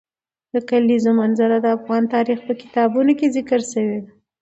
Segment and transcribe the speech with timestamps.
[0.53, 4.11] د کلیزو منظره د افغان تاریخ په کتابونو کې ذکر شوی دي.